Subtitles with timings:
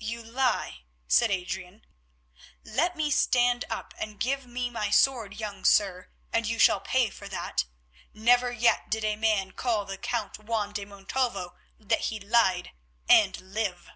[0.00, 1.86] "You lie," said Adrian.
[2.64, 7.10] "Let me stand up and give me my sword, young sir, and you shall pay
[7.10, 7.64] for that.
[8.12, 12.72] Never yet did a man tell the Count Juan de Montalvo that he lied,
[13.08, 13.88] and live."